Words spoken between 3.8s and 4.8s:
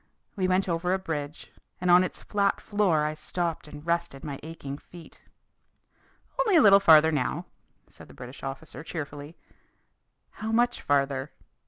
rested my aching